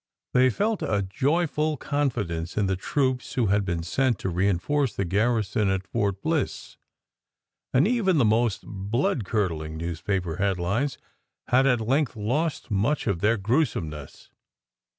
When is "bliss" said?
6.23-6.75